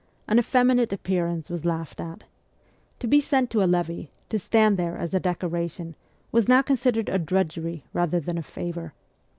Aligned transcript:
An 0.27 0.39
effeminate 0.39 0.91
appearance 0.91 1.47
was 1.51 1.63
laughed 1.63 2.01
at. 2.01 2.23
To 3.01 3.07
be 3.07 3.21
sent 3.21 3.51
to 3.51 3.61
a 3.63 3.69
levee, 3.69 4.09
to 4.29 4.39
stand 4.39 4.75
there 4.75 4.97
as 4.97 5.13
a 5.13 5.19
decoration, 5.19 5.95
was 6.31 6.47
now 6.47 6.63
considered 6.63 7.07
a 7.07 7.19
drudgery 7.19 7.83
rather 7.93 8.19
than 8.19 8.39
a 8.39 8.41
favour. 8.41 8.95